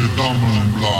record 0.00 0.16
because 0.16 0.80
you're 0.80 0.99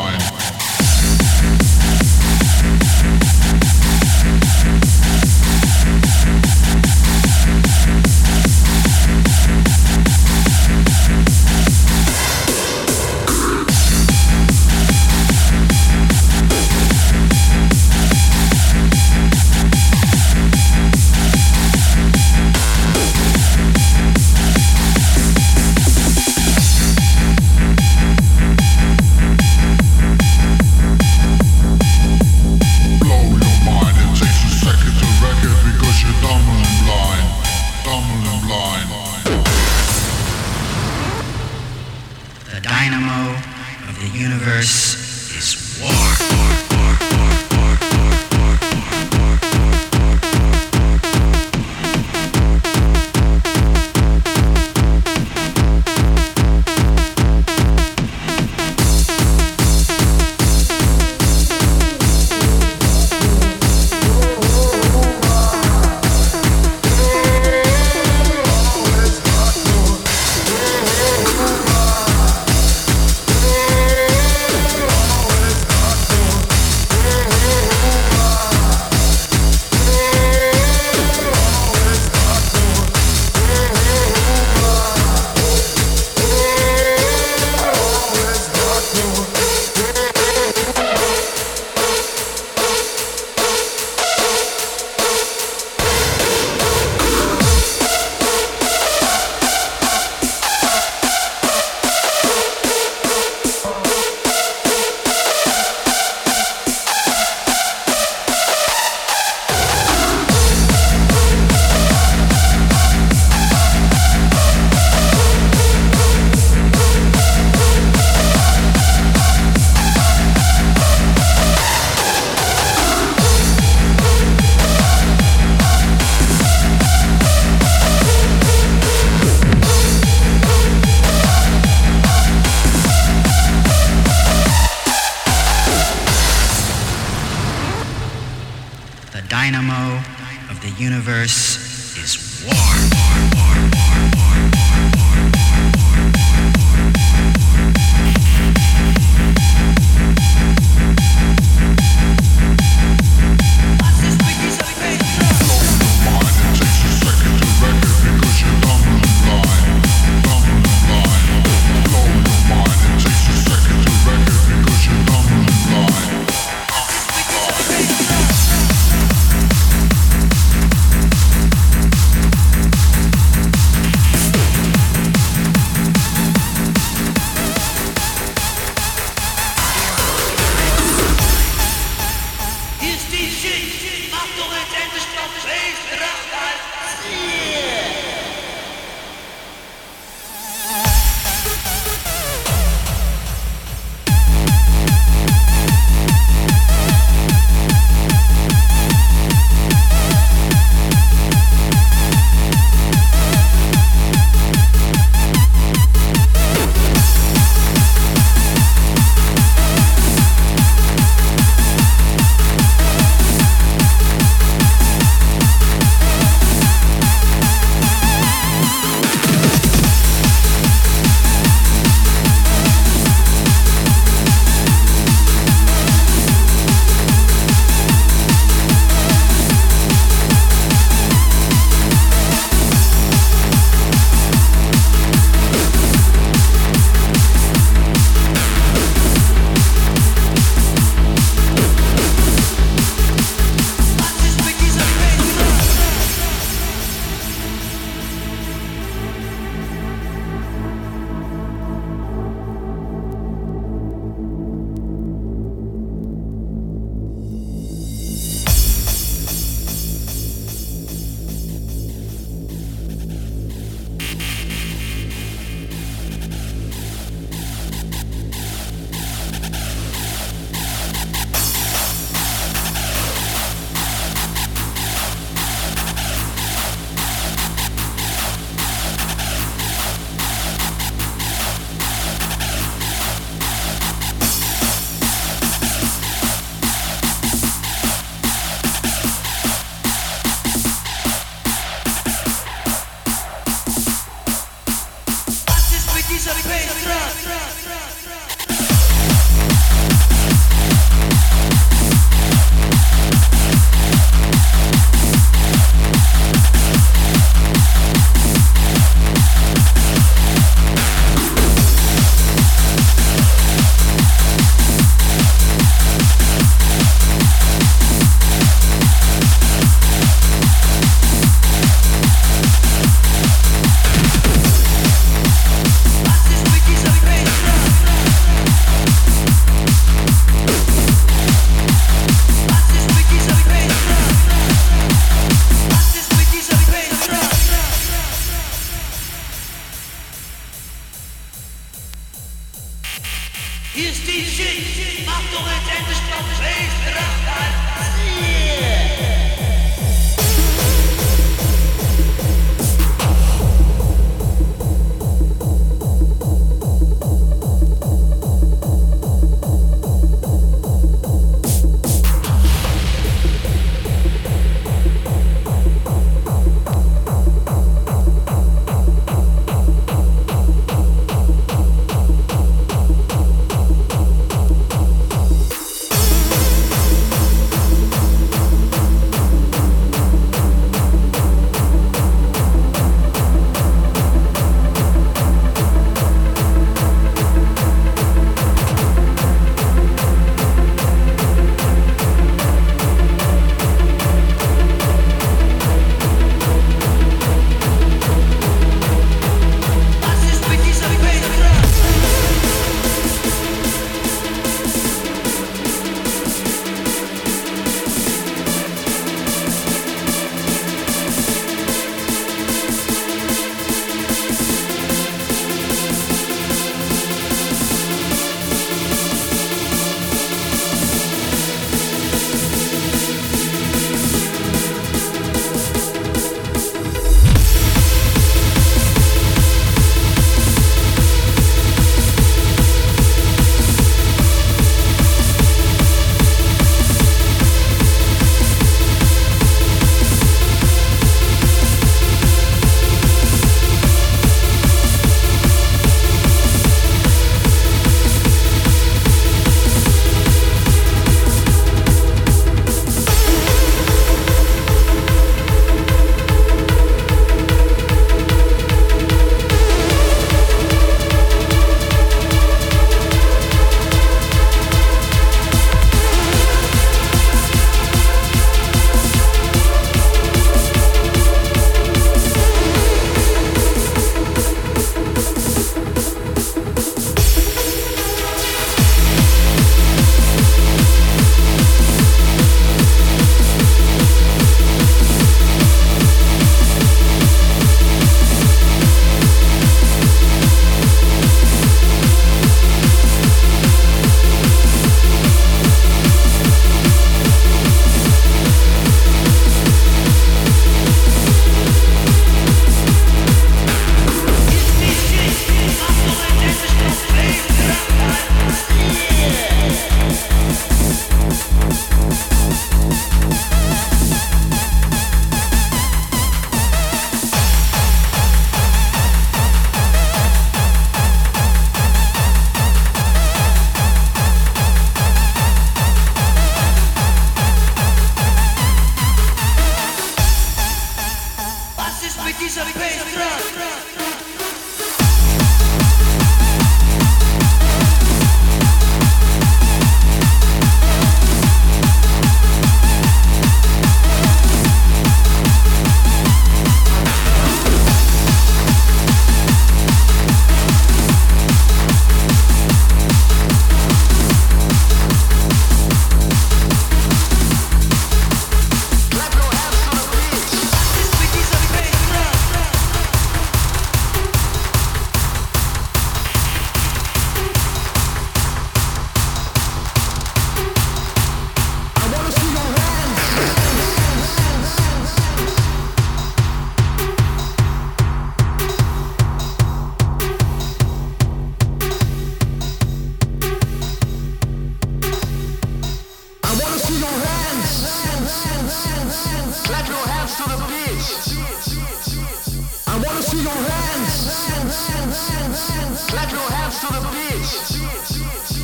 Clap 596.11 596.31
your 596.33 596.41
hands 596.41 596.81
to 596.81 596.87
the 596.87 597.01
beat. 597.13 598.60